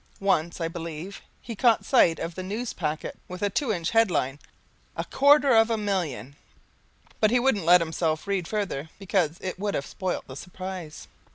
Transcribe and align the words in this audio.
Once, 0.19 0.59
I 0.59 0.67
believe, 0.67 1.21
he 1.43 1.55
caught 1.55 1.85
sight 1.85 2.17
of 2.17 2.33
the 2.33 2.41
Newspacket 2.41 3.19
with 3.27 3.43
a 3.43 3.51
two 3.51 3.71
inch 3.71 3.91
headline: 3.91 4.39
A 4.97 5.03
QUARTER 5.03 5.55
OF 5.55 5.69
A 5.69 5.77
MILLION, 5.77 6.35
but 7.19 7.29
he 7.29 7.39
wouldn't 7.39 7.65
let 7.65 7.81
himself 7.81 8.25
read 8.25 8.47
further 8.47 8.89
because 8.97 9.37
it 9.41 9.59
would 9.59 9.75
have 9.75 9.85
spoilt 9.85 10.25
the 10.25 10.35
surprise. 10.35 11.07